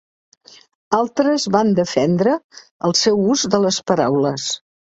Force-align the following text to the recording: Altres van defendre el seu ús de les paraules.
Altres 0.99 1.45
van 1.57 1.69
defendre 1.81 2.35
el 2.89 2.99
seu 3.05 3.23
ús 3.35 3.47
de 3.57 3.63
les 3.67 3.81
paraules. 3.93 4.53